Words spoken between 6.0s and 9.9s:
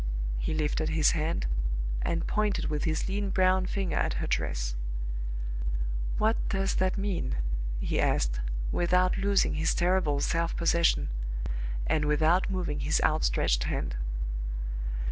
"What does that mean?" he asked, without losing his